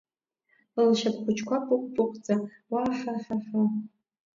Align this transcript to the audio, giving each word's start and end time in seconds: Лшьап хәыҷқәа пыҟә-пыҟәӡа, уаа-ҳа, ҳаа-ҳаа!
Лшьап 0.87 1.15
хәыҷқәа 1.23 1.57
пыҟә-пыҟәӡа, 1.67 2.35
уаа-ҳа, 2.71 3.13
ҳаа-ҳаа! 3.21 3.65